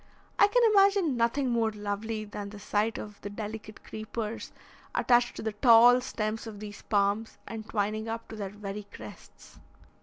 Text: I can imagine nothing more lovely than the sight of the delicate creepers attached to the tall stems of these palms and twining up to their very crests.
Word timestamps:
I 0.39 0.47
can 0.47 0.63
imagine 0.71 1.15
nothing 1.15 1.51
more 1.51 1.69
lovely 1.69 2.25
than 2.25 2.49
the 2.49 2.57
sight 2.57 2.97
of 2.97 3.21
the 3.21 3.29
delicate 3.29 3.83
creepers 3.83 4.51
attached 4.95 5.35
to 5.35 5.43
the 5.43 5.51
tall 5.51 6.01
stems 6.01 6.47
of 6.47 6.59
these 6.59 6.81
palms 6.81 7.37
and 7.47 7.69
twining 7.69 8.07
up 8.09 8.27
to 8.29 8.35
their 8.35 8.49
very 8.49 8.87
crests. 8.91 9.59